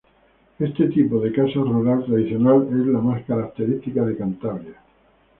Este 0.57 0.87
tipo 0.87 1.19
de 1.19 1.31
casa 1.31 1.59
rural 1.61 2.03
tradicional 2.07 2.63
es 2.71 2.87
la 2.87 2.97
más 2.97 3.21
característica 3.23 4.03
de 4.03 4.17
Cantabria. 4.17 4.81